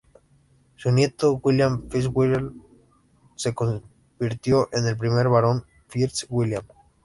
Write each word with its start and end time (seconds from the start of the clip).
Su 0.77 0.91
nieto 0.91 1.39
William 1.43 1.87
FitzWilliam 1.87 2.59
se 3.35 3.53
convirtió 3.53 4.67
en 4.71 4.87
el 4.87 4.97
primer 4.97 5.29
Barón 5.29 5.63
FitzWilliam. 5.89 6.63